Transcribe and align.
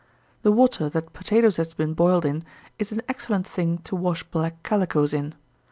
The 0.41 0.51
water 0.51 0.89
that 0.89 1.13
potatoes 1.13 1.57
has 1.57 1.75
been 1.75 1.93
boiled 1.93 2.25
in 2.25 2.41
is 2.79 2.91
an 2.91 3.03
excellent 3.07 3.45
thing 3.45 3.77
to 3.83 3.95
wash 3.95 4.23
black 4.23 4.63
calicoes 4.63 5.13
in. 5.13 5.35